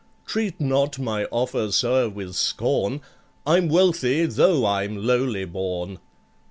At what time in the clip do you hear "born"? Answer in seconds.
5.45-5.99